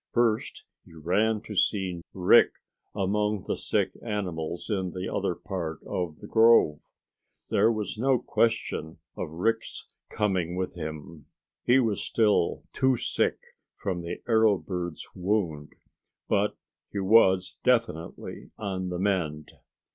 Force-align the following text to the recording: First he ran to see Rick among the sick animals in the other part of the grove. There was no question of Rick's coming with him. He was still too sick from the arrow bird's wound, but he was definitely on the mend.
First 0.13 0.63
he 0.83 0.95
ran 0.95 1.41
to 1.41 1.55
see 1.55 2.01
Rick 2.11 2.53
among 2.95 3.43
the 3.47 3.55
sick 3.55 3.91
animals 4.01 4.67
in 4.67 4.93
the 4.93 5.07
other 5.07 5.35
part 5.35 5.77
of 5.85 6.17
the 6.21 6.25
grove. 6.25 6.79
There 7.51 7.71
was 7.71 7.99
no 7.99 8.17
question 8.17 8.97
of 9.15 9.29
Rick's 9.29 9.85
coming 10.09 10.55
with 10.55 10.73
him. 10.73 11.27
He 11.67 11.79
was 11.79 12.01
still 12.01 12.63
too 12.73 12.97
sick 12.97 13.37
from 13.75 14.01
the 14.01 14.23
arrow 14.27 14.57
bird's 14.57 15.05
wound, 15.13 15.73
but 16.27 16.57
he 16.91 16.97
was 16.97 17.57
definitely 17.63 18.49
on 18.57 18.89
the 18.89 18.97
mend. 18.97 19.51